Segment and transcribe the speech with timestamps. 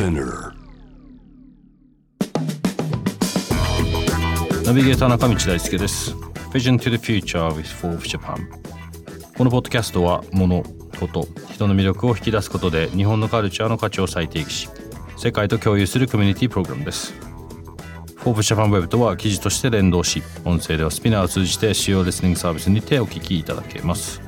[0.00, 0.06] ナ
[4.72, 6.14] ビゲーター中道大輔です。
[6.52, 8.48] Vision to the Future with Forbes Japan
[9.36, 10.62] このポッドキャストは物、
[10.98, 14.70] こと、人の魅力を引き出すことで日本のカルチャーの価値を再定義し
[15.18, 17.12] 世界と共有するコミュニティプログラムです。
[18.20, 24.22] Forbes Japan Web とは記事として連動し音声ではスピナーを通じて主要レスニングサービスにてお聞きいただけます。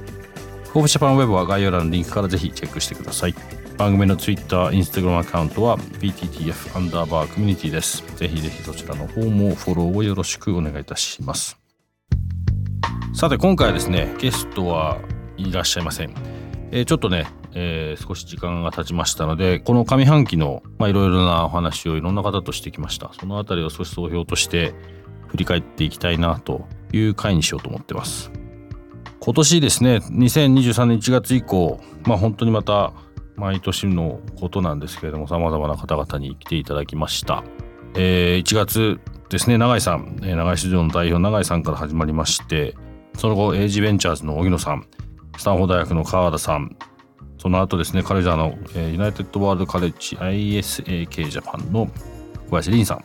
[0.74, 3.61] Forbes Japan Web は概要欄のリンクからぜひチェックしてください。
[3.82, 8.04] 番組の Twitter、Instagram アカウントは BTTF アンダーバーコミュニティです。
[8.14, 11.58] ぜひぜひそちらの方もフォローをよろしくお願いいたします。
[13.12, 15.00] さて今回はですね、ゲストは
[15.36, 16.14] いらっしゃいません。
[16.70, 23.10] えー、ちょっとね、えー、少し時間が経ちましたので、この上半期のいろいろなお話をいろんな方としてきました。
[23.18, 24.74] そのあたりを少し総評として
[25.26, 28.30] 振り返っていきたいなという回にしようと思ってます。
[29.18, 32.92] 今年ですね、2023年1月以降、まあ本当にまた
[33.42, 37.42] 毎年のことなんですけれども、様々な方々に来ていただきました。
[37.96, 42.76] えー、1月ですね、永井さん、えー、永井市場の代表永井さんから始まりまして、
[43.18, 44.86] その後、エイジベンチャーズの荻野さん、
[45.36, 46.76] スタンフォード大学の川田さん、
[47.36, 51.88] その後ですね、カルジャーの、えー、ユナイテッドワールドカレッジ ISAK ジャパンの
[52.46, 53.04] 小林凛さん。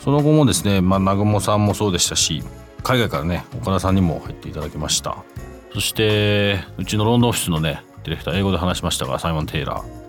[0.00, 2.42] その後もですね、まあ、南雲さんもそうでしたし、
[2.82, 5.16] 海外からね、岡田さんにも入っていただきました。
[5.72, 10.00] そして、うちのロンドンオフィスのね、ディレクター英語で話しましたがサイモン・テイラー。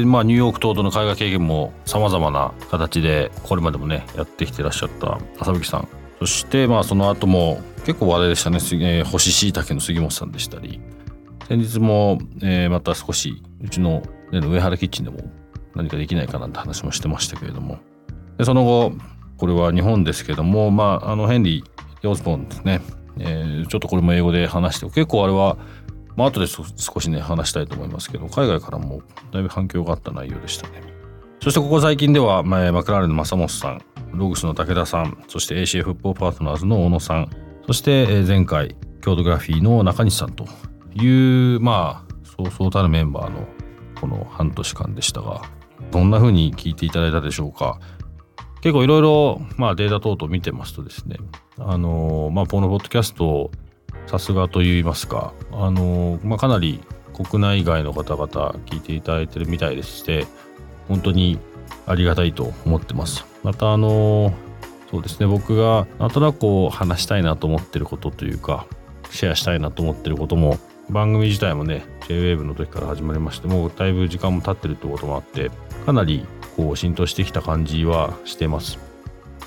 [0.00, 5.88] でまあニューヨーク等々の海外経験もさまざまな形でこれまでもねやってきてらっしゃった浅吹さん。
[6.18, 10.80] そしてまあその後も結構話題でしたね、えー、干し椎茸の杉本さんでしたり。
[11.48, 15.18] 先日も、えー、また少しうちの、ね、上原キッチンでも
[15.74, 17.78] 何かできないかなんて話もしてましたけれども。
[18.38, 18.92] でその後
[19.36, 21.64] これは日本ですけどもまああのヘンリー・
[22.02, 22.80] ヨーズボンですね、
[23.18, 25.56] えー、ちょっとこれも英語で話して結構あれは
[26.16, 29.02] まあ後で少しね話したいと思いますけど海外からも
[29.32, 30.82] だいぶ反響があった内容でしたね。
[31.40, 37.30] そしてここ最近では、まあ、マクラーレンの正本さんログスの武田さんそして ACF フッポーパートナーズの小野さん
[37.66, 40.46] そして前回郷土グラフィーの中西さんと
[40.94, 43.48] いうまあそうそうたるメンバーの
[44.00, 45.42] この半年間でしたが
[45.90, 47.80] どんな風に聞いていただいたでしょうか。
[48.62, 51.16] 結構いろいろまあデータ等々見てますとですね
[51.58, 53.50] あのまあこのポッドキャスト
[54.06, 56.80] さすがといいますか、あのまあ、かなり
[57.12, 58.26] 国内外の方々
[58.66, 60.26] 聞いていただいてるみたいでして、
[60.88, 61.38] 本当に
[61.86, 63.24] ありがたいと思ってます。
[63.42, 64.32] また、あの
[64.90, 68.66] そうですね、僕がなんとなくこう話したいなと思ってることというか、
[69.10, 70.58] シェアしたいなと思ってることも、
[70.90, 75.50] 番組自体もね、JWAVE の時から始まりまして、もうだいぶ時間も経ってるってこともあって、
[75.86, 76.26] かなり
[76.56, 78.78] こう浸透してきた感じはしてます。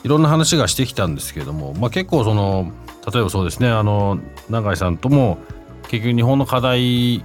[0.03, 2.71] いろんな話がしてきたんですけれども、まあ、結構その
[3.11, 4.19] 例えばそうですねあの
[4.51, 5.39] 永井さんとも
[5.87, 7.23] 結局日本の課題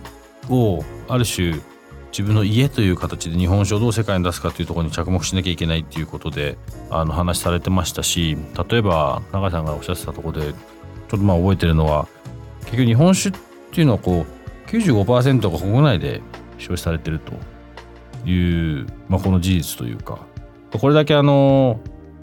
[0.48, 1.60] をある種
[2.10, 6.58] 自分の家という形で日本酒をどう世界に出すかというところに着目しなきゃいけないっていうことで
[6.90, 8.36] あの話されてましたし
[8.70, 12.08] 例えば永井さんがおっしゃってたところでちょっとまあ覚えてるのは
[12.62, 13.40] 結局日本酒っ
[13.72, 16.20] ていうのはこう95%が国内で
[16.58, 17.32] 消費されてると
[18.28, 20.26] いう、まあ、この事実というか
[20.72, 21.80] これだけあの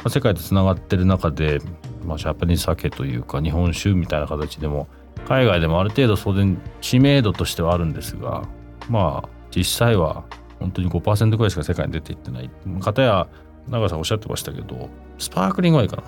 [0.09, 1.59] 世界とつながってる中で
[2.08, 4.88] まあ、ジャパニーズ酒というか日本酒みたいな形でも
[5.27, 8.47] 海外でもある程度当然知名度としてはあるんですが
[8.89, 10.23] まあ実際は
[10.59, 12.49] 本当に5%ぐらいしか世界に出ていってない。
[12.79, 13.27] 方や
[13.67, 16.03] 長さんおっしゃってましたけどスパークリングワインかな。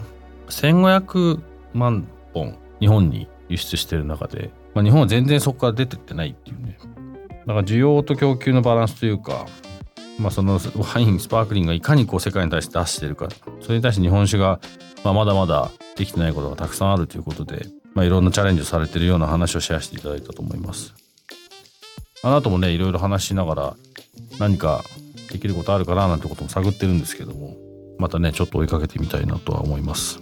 [0.48, 1.42] 1500
[1.74, 6.78] 万本日本に輸出してる中で、まあ、日本は全然そこから出てってないっていうね。
[7.46, 9.46] だから需要と供給のバランスというか
[10.20, 10.60] まあ、その
[10.94, 13.30] ワインスパークリングがいかにこう世界に対して出してるか
[13.62, 14.60] それに対して日本酒が
[15.06, 17.68] まあまだまだできてないことがたくさんあるということで、
[18.00, 20.94] まあ、いろんなチャレンジをされてるような話をシェアしていただいたと思います。
[22.24, 23.76] あなたもねいろいろ話しながら
[24.40, 24.86] 何か
[25.30, 27.58] できることあるかななんてことも探ってるんですけども
[27.98, 30.22] またねちょっと追いかけてみたいなとは思います。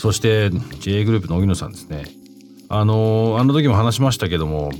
[0.00, 0.50] そして
[0.80, 2.06] JA グループの荻野さんですね。
[2.68, 4.72] あのあの時も話しましたけども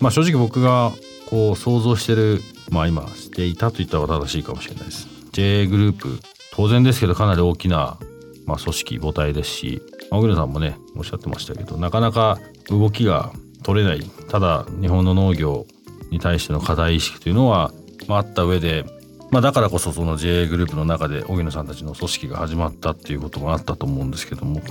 [0.00, 0.92] まあ正直僕が
[1.28, 2.40] こう想像してる
[2.70, 5.06] まあ今していたと言った方が正しいかもしれないです。
[5.32, 6.18] JA グループ
[6.54, 7.98] 当然ですけどかなり大きな、
[8.46, 12.38] まあ、組織母体ですし小栗さんもねおっしゃってましたけどなかなか
[12.68, 13.32] 動きが
[13.62, 15.66] 取れないただ日本の農業
[16.10, 17.72] に対しての課題意識というのは、
[18.06, 18.84] まあ、あった上で、
[19.30, 24.62] まあ、だからこそその JA グループの中で荻野さんたちの組織が始まったっていうこともあったと思うんですけども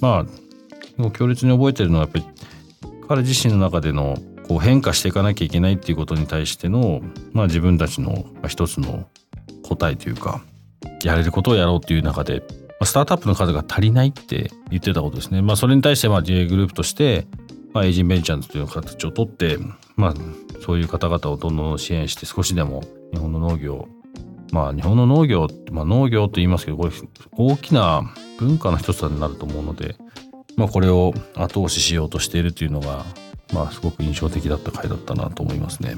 [0.00, 0.26] まあ
[1.00, 2.24] もう強烈に覚えてるのはやっぱり
[3.08, 4.16] 彼自身の中での
[4.48, 7.02] こう変化していかなきゃいけないっていうことに対しての、
[7.32, 9.06] まあ、自分たちの一つの
[9.62, 10.42] 答えというか
[11.02, 12.42] やれることをやろうっていう中で、
[12.80, 15.42] まあ、スタートアップの数が足りないって言ってたことですね。
[15.42, 17.26] まあ、それに対してまあ JA グループとして、
[17.72, 19.58] まあ、エイジンベンチャーズという形をとって、
[19.96, 20.14] まあ、
[20.64, 22.82] そういう方々をどんどん支援して少しでも
[23.12, 23.88] 日本の農業
[24.52, 26.92] まあ日本の農業、まあ、農業と言いますけどこれ
[27.32, 29.96] 大きな文化の一つになると思うので、
[30.56, 33.04] まあ、これを後押ししようとしているというのが
[33.52, 35.96] まあ、すごく印象的だった回だったなと思いますね。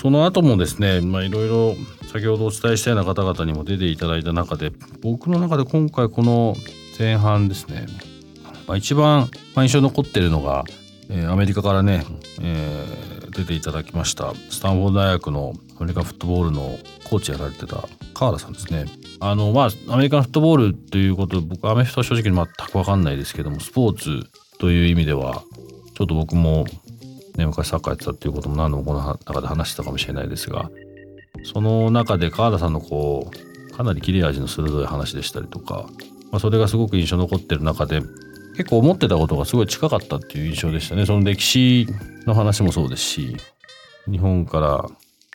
[0.00, 1.74] その後もですね、まあ、いろいろ
[2.12, 4.70] 先ほどお伝えしたような方々にも出ていただいた中で
[5.00, 6.54] 僕の中で今回この
[6.98, 7.86] 前半ですね、
[8.66, 10.64] まあ、一番印象に残ってるのが、
[11.08, 12.04] えー、アメリカからね、
[12.42, 18.86] えー、出ていただきましたスタンフォード大学のアメリカフットボールのコーチやられてた川田さんですね。
[19.20, 25.42] あのまあアメリカンフットボールということ僕アメフトは正直全く分かんないですけどもスポーツという意味では
[25.96, 26.66] ちょっと僕も、
[27.36, 30.70] ね、昔サッカーやってたっていうことも何度もこの中で話してたかもしれないですが、
[31.44, 35.86] その中で川田さんのこう、かなり切れ味の鋭い話でしたりとか、
[36.30, 38.00] まあ、それがすごく印象残ってる中で、
[38.56, 41.04] 結構思ってたことがすごい近かったっていう印象でしたね。
[41.04, 41.86] その歴史
[42.26, 43.36] の話もそうですし、
[44.10, 44.86] 日本から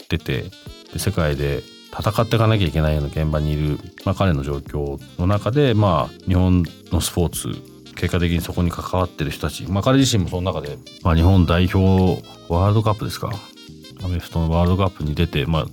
[0.10, 0.46] 出て、
[0.92, 1.62] で世界で
[1.92, 13.32] 戦っていかなきゃいけないような現場にいる、まあ、彼の状況の中で、まあ、日本のスポーツ結果的にそこに関わってる人たち、まあ、彼自身もその中で、まあ、日本代表ワールドカップですか。
[14.04, 15.66] アメフトのワールドカップに出て、まあ、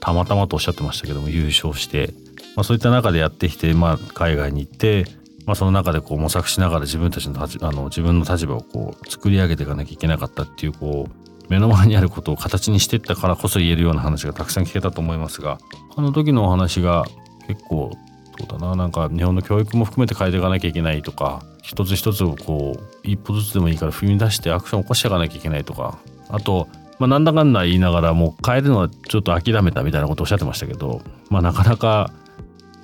[0.00, 2.14] たまたまとおっしゃってましたけども優勝して、
[2.56, 5.06] まあ、そういった中でやってきて、まあ、海外に行って、
[5.46, 15.58] まあ、その中でこう模索しながら自分たちのあの自分の立場をこう作り上げていかなきゃいけなかったっていうこう目の前にあることを形にしていったからこそ言えるような話がたくさん聞けたと思いますが
[15.96, 17.04] あの時のお話が
[17.46, 17.92] 結構
[18.38, 18.74] そうだな。
[18.74, 25.98] なんか日本の教育も含めて変えていかなきゃいけないとか一つ一つをこう一歩ずつでもいいから踏み出してアクションを起こしていかなきゃいけないとか。
[26.28, 32.12] あと、まあ、なんだかんだ言いながらもう変えるのはちょっと諦めたみたいなことをおっしゃってましたけど、まあ、なかなか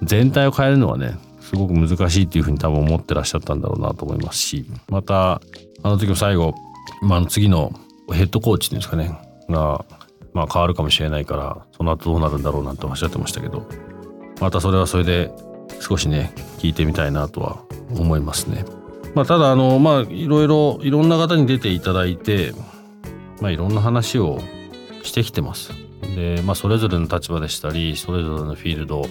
[0.02, 5.40] 全体を変えるのはねすごく難しいっていうふうに多分思ってらっしゃったんだろうなと思いますしまた
[5.82, 6.54] あの時も最後、
[7.02, 7.72] まあ、次の
[8.12, 9.18] ヘッドコーチっていうんですかね
[9.48, 9.84] が、
[10.32, 13.66] まあ、変わるかもしれないからその後どうなるんだろうなんておっしゃってましたけど
[14.40, 15.30] またそれはそれで
[15.80, 18.64] 少しね聞いてみたいなとは思いますね。
[19.14, 22.52] まあ、ただあのまあいろいろいろんな方に出ていただいて、
[23.40, 24.40] まあ、いろんな話を
[25.02, 25.72] してきてます。
[26.14, 29.04] で、まあ、それぞれの立場でしたりそれぞれのフィールド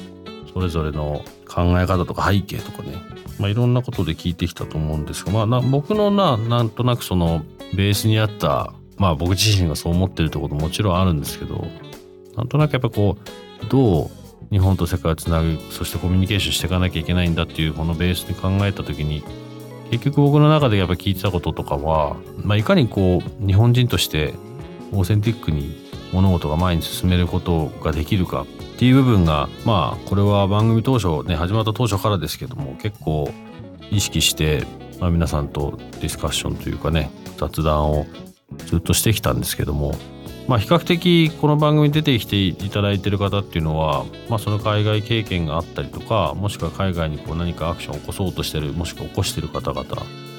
[0.54, 2.94] それぞれの考え方とか背景とかね、
[3.40, 7.44] まあ、いろんなことで聞いてきたと思うんですが、まあ、な僕のななんとなくその
[7.74, 11.66] ベースにあったまあ僕自身がそう思ってるってことももちろんあるんですけど
[12.36, 13.18] なんとなくやっぱこ
[13.62, 14.19] うどう
[14.51, 19.24] 日本と世界をつなぐそしてコミュニケーションしていかなきゃいけないんだっていうこのベースに考えた時に
[19.92, 24.34] 結局僕の中でやっぱ聞いてたこととかは、まあ、いかにこう日本人として
[24.92, 28.46] オーセンティックに物事が前に進めることができるかっ
[28.78, 33.31] ていう部分がまあこれは番組当初ね始まった当初からですけども結構
[33.92, 34.63] 意識して、
[35.00, 38.06] まあ、皆さんとディスカッションというかね雑談を
[38.66, 39.95] ずっとしてきたんですけども
[40.50, 49.85] まあ、比較的この番組に出てきていただいてる方っていうのは、まあ、その海外経験があったりとかもしくは海外にこう何かアクションを起こそうとしてるもしくは起こしてる方々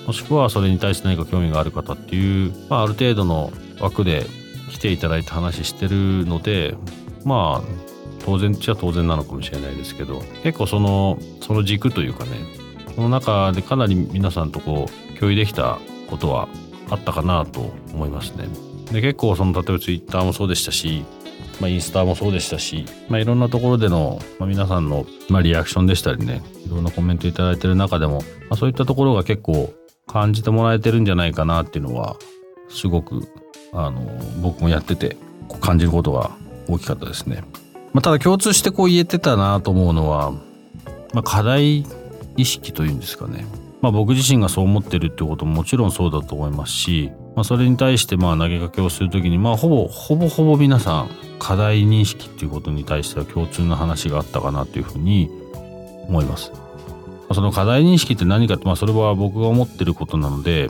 [0.08, 4.26] もしくはそれに対して何か興味がある方っていう、まあ、ある程度の枠で
[4.73, 6.75] 来ていただいて話してるので
[7.25, 7.68] まあ
[8.25, 12.30] 当然っちゃ当然なのかもしれないですけど結構そのその軸というかね
[12.96, 16.49] その中でかなり皆さんとこう共有できたことは
[16.88, 18.69] あったかなと思いますね。
[18.92, 21.04] で結構その例えばツイッターもそうでしたし、
[21.61, 29.73] まあ、インスタもそうでしたし、まあ、いろんなところでの、まあ、皆さんの、まあ、リアクションでしたりねいろんなコメントいいてる中でも、まあ、そういったところが結構
[30.06, 32.16] 感じてもらえてるんじゃないかなっていうのは
[32.68, 33.28] すごく
[33.73, 34.00] あの
[34.42, 35.16] 僕もやってて
[35.61, 36.30] 感じることが
[36.68, 37.44] 大きかったですね。
[37.92, 40.32] まあ、ただ共通してこう言えてたなと思うのは、
[41.12, 41.85] まあ、課題
[42.37, 43.44] 意識というんですかね。
[43.80, 55.30] まあ、僕自身がそう思ってるってことももちろんそうだと思いますし、まあ、それに対してまあ投げかけをする時にまあほぼほぼほぼ皆さん課題認識っていうことに対しては共通の話があったかなというふうに
[56.08, 56.52] 思います。
[57.32, 60.68] その課題認識って何かって、まあ、それは僕が思ってることなので、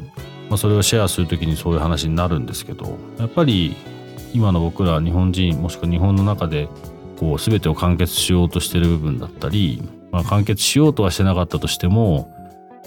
[0.51, 3.75] まあ、それをシェアする時にそういう話になるんですけどやっぱり
[4.35, 6.69] 今の僕ら日本人もしくは日本の中で
[7.19, 12.31] こう全てを完結しようとしてる部分だったり、まあ、完結しようとはしてなかったとしても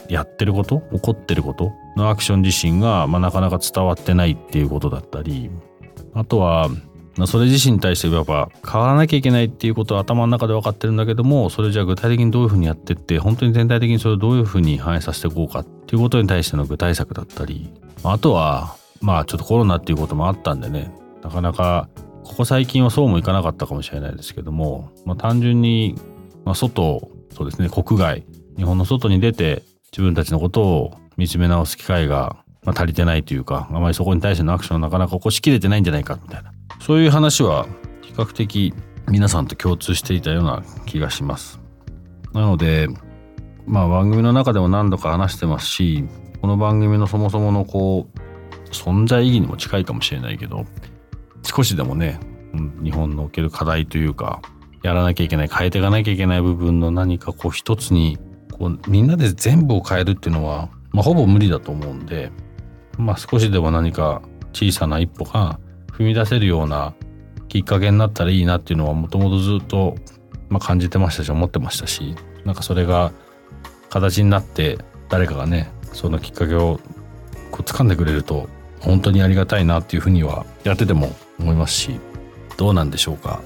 [0.10, 0.82] やってること？
[0.92, 1.72] 起こってること？
[1.96, 5.52] のアクション自身が、まあ、なかなか伝わってないっていうことだったり
[6.14, 6.70] あとは
[7.16, 17.72] まあそれ自身に対してやっぱ変わらなきゃいけないっていうことは頭の中で分かってるんだけどもそれじゃあ具体的にどういうふうにやってって本当に全体的にそれをどういうふうに反映させていこうかっていうことに対しての具体策だったり
[18.04, 21.88] あとはまあちょっとコロナっていうこともあったんでねなかなか
[22.24, 25.96] ここ最近はそうもいかなかったかもしれないですけども、まあ、単純に、
[26.46, 28.26] まあ、外そうですね国外
[28.58, 29.62] 日本の外に出て
[29.94, 37.68] 自分たちのことを見つめ直す機会が、まあ、足りてないというかあまりそこに対してのアクションをなかなか起こしきれてないんじゃないかみたいなそういう話は
[38.02, 38.74] 比較的
[39.08, 41.60] 皆さんと共通していたような気がします。
[42.34, 42.88] なので
[43.68, 46.06] まあ番組の中でも何度か話してますし
[46.42, 50.66] この番組のそもそものこう存在意義にも近いかもしれないけど
[51.44, 52.20] 少しでもね
[52.84, 54.42] 日本のおける課題というか
[54.82, 58.18] やらなきゃいけない変えていかなきゃいけない部分の何かこう一つに
[58.54, 62.32] こうみんなで全部を変えるっていうのは、まあ、ほぼ無理だと思うんで、
[62.98, 64.22] まあ、少しでも何か
[64.54, 65.60] 小さな一歩が
[65.92, 66.94] 踏み出せるような
[67.50, 69.96] きっかけになったらいいなっていうのはもともとずっと、
[70.50, 73.12] まあ、感じてましたし思ってましたしなんかそれが
[73.90, 74.78] 形になって
[75.10, 76.80] 誰かがねそのきっかけを
[77.52, 82.00] こう掴んでくれると本当にありがたいなっていうふうにはやってても思いますし
[82.58, 83.42] どうなんでしょうか。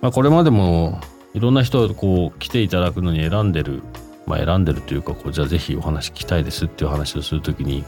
[0.00, 1.00] まあ、これまでも
[1.34, 3.82] いろんな人こう来ていただくのに選んでる、
[4.30, 7.82] まあ、選んでるというかこうじゃあぜひお話聞きたいですっていう話をする時に、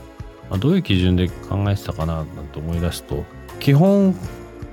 [0.51, 3.25] まあ、どういう基準で考えてたかななんて思い出すと
[3.61, 4.13] 基本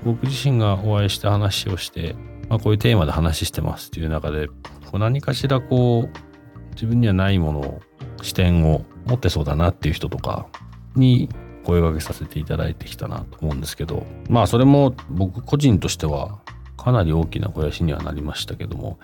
[0.03, 2.15] 僕自身がお会いして話をして、
[2.49, 4.53] まあ、こういうテーマで話してますっていう中でこ
[4.93, 7.81] う何かしらこう自分にはないものを
[8.23, 10.47] 視点を持ってそうだなっていう人とか
[10.95, 11.29] に
[11.65, 16.39] 声掛けさせていただいてきたなと思うんですけどまあそれも僕個人としては
[16.77, 18.97] かなり大きな肥やしにはなりましたけども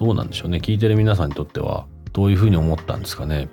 [0.00, 0.60] どうなんでしょうね。
[0.62, 3.48] 聞いてる皆さんにとってはどういうふうに思ったんですかね。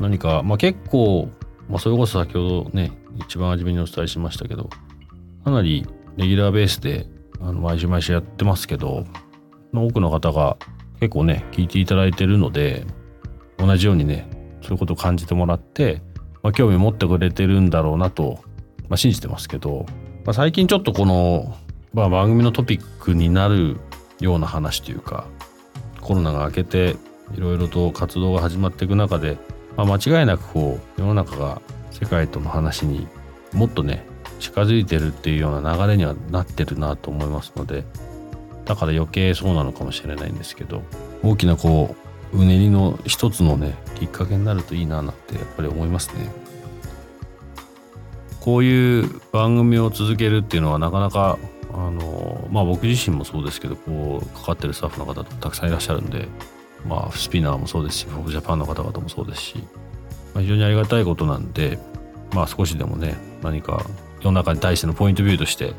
[0.00, 1.28] 何か、まあ、結構、
[1.68, 4.68] まあ、それこそ先ほどね一番初めにお伝えしましたけど
[5.44, 7.06] かなりレギュラーベースで
[7.40, 9.04] あの毎週毎週やってますけど
[9.72, 10.56] 多くの方が
[10.98, 12.84] 結構ね聞いていただいてるので
[13.58, 14.28] 同じようにね
[14.62, 16.02] そういうことを感じてもらって
[16.42, 18.40] まあ、興味持ってくれてるんだろうなと、
[18.88, 19.86] まあ、信じてますけど、
[20.24, 21.56] まあ、最近ちょっとこの、
[21.94, 23.78] まあ、番組のトピックになる
[24.20, 25.26] ような話というか
[26.00, 26.96] コロナが明けて
[27.34, 29.38] いろいろと活動が始まっていく中で、
[29.76, 33.06] まあ、間違いなくこう世の中が世界との話に
[33.52, 34.04] もっとね
[34.38, 37.84] 近づいてるっていうような流れにはなってるなと思いますので
[38.64, 40.82] だから余計そうなのかもしれないんですけど
[41.22, 41.94] 大きなこ
[42.32, 46.30] ううねりの一つのねきっかけになるといいななんてやっぱり思いますね。
[48.40, 51.38] こういう番組を続けるっていうのはなかなか
[51.72, 56.26] あのまあ僕自身もそうですけどこうかかってるスタッフの方とたくさんいらっしゃるんで
[56.86, 59.58] まあスピナーもそうですしフォージャパンの方々もそうですし、
[60.34, 61.78] まあ、非常にありがたいことなんで
[62.34, 63.84] まあ少しでもね何か
[64.20, 65.74] 世の中に対してのポイントビューとして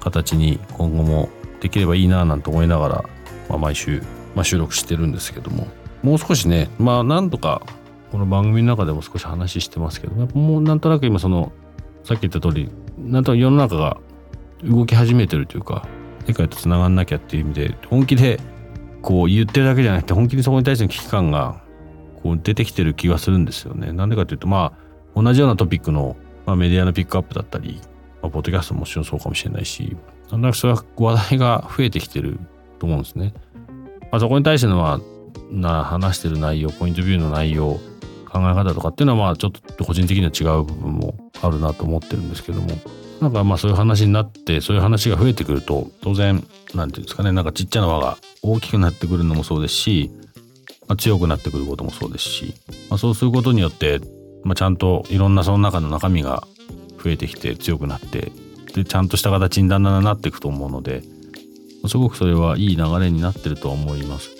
[0.00, 1.28] 形に今後も
[1.60, 3.04] できればいいななんて思いながら、
[3.48, 4.02] まあ、毎週、
[4.34, 5.66] まあ、収録してるんですけども
[6.02, 7.62] もう少しねまあなんとか
[8.12, 11.52] この番組の中でも少し話してますけどもうなんとなく今その
[12.04, 13.98] さっき言った通りなんとなく世の中が
[14.64, 15.86] 動き始めてるというか
[16.26, 18.40] 世界とつながんなきゃっていう意味で本気で
[19.08, 21.62] こう言ってるだけじゃなくて本気にそこに対しての危機感が
[22.22, 23.90] こう出てきてる気がするんですよね。
[23.90, 24.74] なんでかというとま
[25.16, 27.80] あ同じようなトピックの、まあ、メディアのピックアップだったり、
[28.20, 29.96] まあ、ポッドキャストももちろんそうかもしれないし
[30.30, 32.38] なんだかそれは話題が増えてきてる
[32.78, 33.32] と思うんですね。
[34.12, 35.00] まあ、そこに対してのは
[35.50, 37.80] な話してる内容ポイントビューの内容
[38.28, 42.68] 考え方とかっていうのはまあちょっと個人的には違う部分もあるなと思ってるんですけども
[43.20, 50.10] なんかまあそういう話になってそういう話が増えてくると当然なんていうんですかねなんかちっちゃな輪が大きくなってくるのもそうですし、
[50.86, 52.54] まあ、強くなってくることもそうですし、
[52.88, 54.00] まあ、そうすることによって、
[54.44, 56.44] まあ、ちゃんといろんなその中の中身が
[57.02, 58.32] 増えてきて強くなって
[58.74, 61.02] でちゃんとした形にだんだんなっていくと思うので
[61.86, 64.30] すごくそれはいい流れになってるとは思います。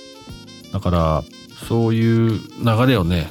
[0.72, 1.22] だから
[1.68, 3.28] そういう流れをね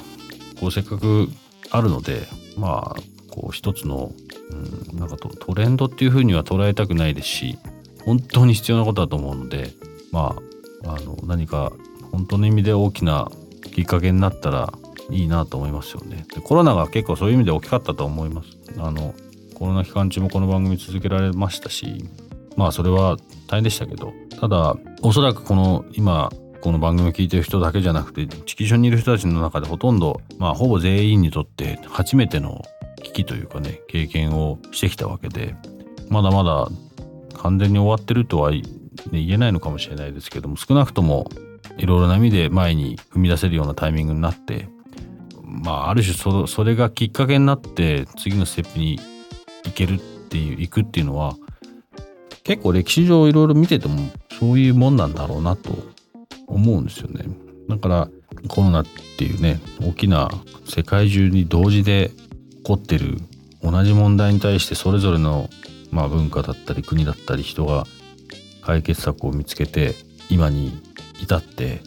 [0.59, 1.27] こうせっかく
[1.69, 2.27] あるので
[2.57, 4.11] まあこう一つの、
[4.51, 7.57] うん、なんかトレンドっていうふうには捉えたくないですし
[8.05, 9.71] 本当に必要なことだと思うので
[10.11, 10.35] ま
[10.85, 11.73] ああの何か
[12.11, 13.29] 本当の意味で大きな
[13.73, 14.73] きっかけになったら
[15.09, 16.25] いいなと思いますよね。
[16.33, 18.49] でコロナが結構そういう意味で大きかったと思います。
[18.77, 19.13] あの
[19.55, 22.05] コロナ期間中もこの番組続けられましたし
[22.55, 32.63] まあそれは大変でしたけどただおそらくこの今この番組を聞いてる人だけじゃなくて地球上にいる人たちの中でほとんどまあほぼ全員にとって初めての
[33.07, 35.55] 危機というかね経験をしてきたわけで
[36.09, 36.69] まだまだ
[37.37, 38.61] 完全に終わってるとは、ね、
[39.11, 41.29] 言えないのかもしれないですけども少なくとも
[41.77, 44.69] いろいろな意味で前に踏み出せるようなタイミングになって
[45.43, 48.99] まあある種そそれがきっかけになって次のステップに
[49.65, 49.97] 行けるっ
[50.27, 51.35] っていう行くっていうのは
[52.43, 53.97] 結構歴史上いろいろ見てても
[54.39, 55.71] そういうもんなんだろうなと
[56.45, 57.25] 思うんですよね。
[57.67, 58.09] だから
[58.47, 58.85] コロナっ
[59.17, 60.29] ていうね大きな
[60.65, 62.11] 世界中に同時で
[62.67, 63.17] 起こってる
[63.63, 65.49] 同じ問題に対してそれぞれの、
[65.89, 67.85] まあ、文化だったり国だったり人が
[68.61, 69.95] 解決策を見つけて
[70.29, 70.77] 今に
[71.21, 71.81] 至って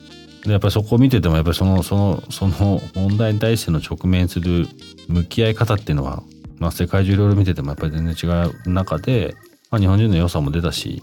[0.45, 4.69] でやっぱりそこを見ててもやっぱりそのそのその問題に対しての直面する
[5.07, 6.23] 向き合い方っていうのは、
[6.59, 9.37] まあ、世界中いろいろ見ててもやっぱり全然違う中で、
[9.71, 11.03] まあ、日本人の良さも出たし、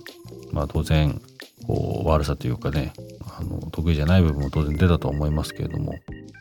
[0.51, 1.21] まあ、当然
[1.67, 2.93] こう悪さというかね
[3.37, 5.91] あの得意じゃない部分も当然出たと思いますけれども、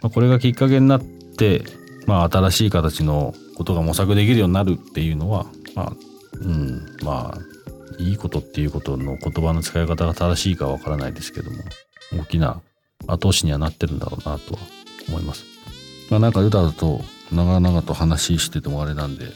[0.01, 1.65] まあ、これがきっかけになって、
[2.07, 5.93] まあ、新しい形のことが模索できるようになるっていうのはまあ
[6.41, 11.59] うんまあいいことっていうことの言葉の使い方が正しいかわからないですけども
[12.13, 12.61] 大きな
[13.07, 14.61] 後押しにはなってるんだろうなとは
[15.09, 15.45] 思います。
[16.11, 17.01] まあなんか歌だと
[17.33, 19.27] 長々と話しててもあれなんで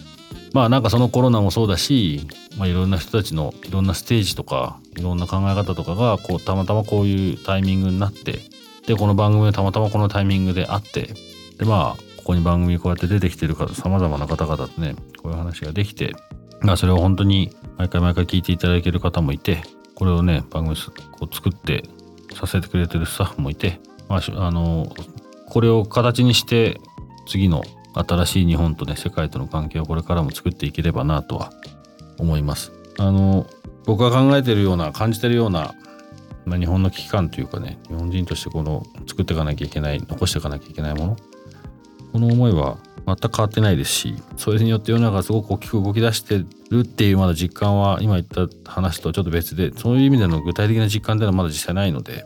[0.52, 8.40] まあなんかそのコロナもそうだし、まあ、いろんな人たちのいろんなステージとかいろんな考え方とかがこうたまたまこういうタイミングになって
[8.86, 11.14] でこの番組でたまたまこのタイミングであって
[11.58, 16.14] でまあここに番組こうやって出てきてるさまざまな方々とねこういう話ができて
[16.60, 19.64] まあそれを本当に毎回毎回聞いていただける方もいて
[19.96, 20.76] これをね番組を
[21.26, 21.82] 作って
[22.36, 24.94] させてくれてるスタッフもいて、まあ、あの
[25.48, 26.80] これを形にして
[27.26, 31.50] 次の新しい日本とね世界との関係をこれからも作っていければなとは
[32.16, 32.70] 思います。
[33.00, 33.48] あの
[33.86, 35.74] 僕が考えてるような感じてるような、
[36.44, 41.16] まあ、日本の危機感というかね日本人としてこの作っていかなきゃいけない残していかなきゃいけないもの
[42.12, 52.24] この思いは全く変わってないですしそれによって世の中がすごく大きく動き出してるっていうまだ実感は今言った話とちょっと別でそういう意味での具体的な実感っていうのはまだ実際ないので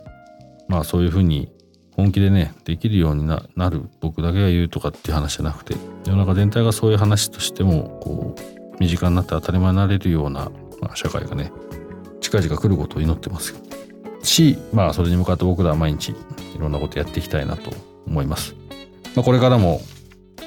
[0.67, 1.51] まあそういうふうに
[1.91, 3.39] 本気でねできるようにな
[3.69, 5.75] る僕だけが言うとかっていう話じゃなくて
[6.05, 10.51] 世の中全体がそういう話としてもこう身近になって当たり前になれるような、
[10.81, 11.51] まあ、社会がね
[12.19, 13.55] 近々来ることを祈ってます
[14.23, 16.15] しまあそれに向かって僕らは毎日い
[16.59, 17.71] ろんなことやっていきたいなと
[18.05, 18.64] 思います。
[19.15, 19.81] まあ、これからも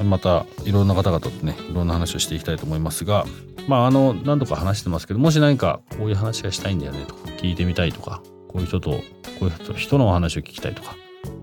[0.04, 3.24] またいろんな方々とねいろんな話をしていきたいと思いますが
[3.66, 9.00] まああの何度か話してますけどもし何かこういう話がしたいんだよねとか聞いてみたいとかこういう人とこ
[9.42, 10.94] ういう人のお話を聞きたいとか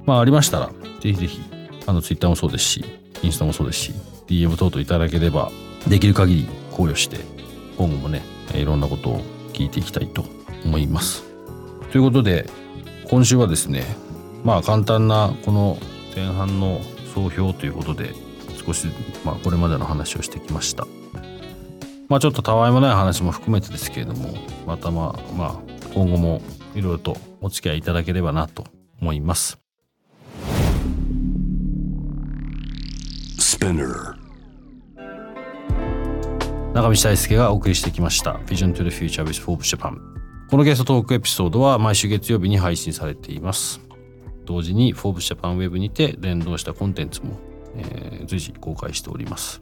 [0.05, 0.67] まあありましたら
[1.01, 1.41] ぜひぜひ
[1.85, 2.85] あの Twitter もそうですし
[3.21, 3.93] インスタもそうですし
[4.27, 5.51] DM 等々いただければ
[5.88, 7.17] できる限り考慮して
[7.77, 9.21] 今後もねいろんなことを
[9.53, 10.25] 聞いていきたいと
[10.63, 11.23] 思います。
[11.91, 12.49] ということで
[13.09, 13.85] 今週はですね
[14.43, 15.77] まあ簡単なこの
[16.15, 16.81] 前半の
[17.15, 18.13] 総評ということで
[18.65, 18.88] 少し、
[19.23, 20.86] まあ、これまでの話をしてきました。
[22.10, 24.36] まあちょっとたわいもない話も含めてですけれども
[24.67, 25.56] またまあまあ
[25.93, 26.41] 今後も
[26.75, 28.65] いろいろとお付き合いいただければなと
[29.01, 29.58] 思います。
[36.73, 39.97] 中道大輔がお送りしてきました Vision to the Future with Forbes Japan
[40.51, 43.80] このゲストトークエピソードは毎週月曜日に配信されています
[44.45, 47.38] 同時に Forbes Japan Web にて連動したコンテンツも、
[47.75, 49.60] えー、随時公開しております。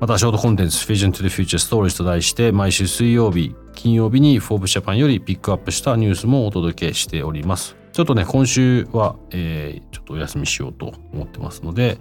[0.00, 7.76] また、ショートコンテンツ Vision to the Future Stories と題して、毎週水曜日、金曜日に Forbes Japan よりピックアップしたニュースもお届けしております。
[7.92, 11.98] ちょっとね、今週は、えー、ちょっとお休みしようと思ってますので、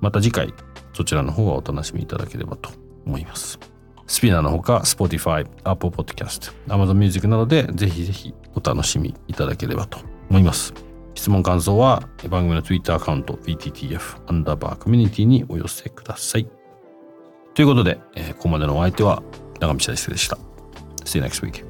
[0.00, 0.52] また次回、
[0.92, 2.70] そちらの方はお楽しみいただければと
[3.06, 3.60] 思います。
[4.06, 9.98] スピナーのほか、Spotify、Apple Podcast、Amazon Music などでぜひぜひお楽しみいただければと
[10.30, 10.85] 思います。
[11.16, 16.46] 質問感想は番組の Twitter アカウント BTTF アンダーバーコミュニティにお寄せください。
[17.54, 19.22] ということで、えー、ここまでのお相手は
[19.58, 20.38] 長道大輔でした。
[21.04, 21.64] See you next week.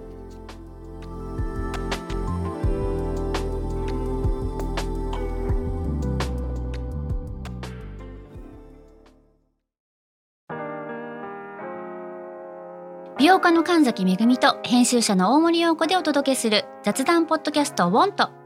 [13.19, 18.46] 美容家の神崎めぐみと編集者の大森洋子でお届けする雑談ポッドキャスト「ウォント